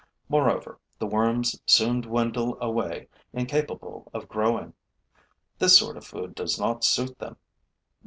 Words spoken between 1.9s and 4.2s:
dwindle away, incapable